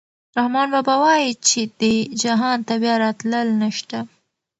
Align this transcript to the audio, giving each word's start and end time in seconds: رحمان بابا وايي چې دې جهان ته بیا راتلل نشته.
رحمان 0.37 0.67
بابا 0.75 0.95
وايي 1.03 1.31
چې 1.47 1.59
دې 1.79 1.95
جهان 2.21 2.57
ته 2.67 2.73
بیا 2.81 2.95
راتلل 3.03 3.47
نشته. 3.63 3.97